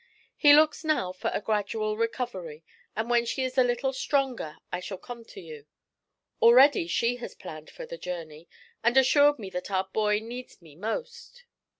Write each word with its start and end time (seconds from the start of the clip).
He 0.35 0.55
looks 0.55 0.83
now 0.83 1.11
for 1.11 1.29
a 1.31 1.41
gradual 1.41 1.95
recovery, 1.95 2.63
and 2.95 3.07
when 3.07 3.23
she 3.23 3.43
is 3.43 3.55
a 3.55 3.63
little 3.63 3.93
stronger 3.93 4.57
I 4.71 4.79
shall 4.79 4.97
come 4.97 5.23
to 5.25 5.39
you; 5.39 5.67
already 6.41 6.87
she 6.87 7.17
has 7.17 7.35
planned 7.35 7.69
for 7.69 7.85
the 7.85 7.99
journey, 7.99 8.49
and 8.83 8.97
assured 8.97 9.37
me 9.37 9.51
that 9.51 9.69
our 9.69 9.87
boy 9.93 10.17
needs 10.17 10.59
me 10.59 10.75
most. 10.75 11.43